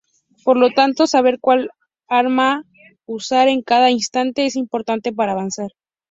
Por 0.43 0.57
lo 0.57 0.71
tanto, 0.71 1.05
saber 1.05 1.37
cual 1.39 1.69
arma 2.07 2.63
usar 3.05 3.49
en 3.49 3.61
cada 3.61 3.91
instante 3.91 4.47
es 4.47 4.55
importante 4.55 5.13
para 5.13 5.33
avanzar. 5.33 5.67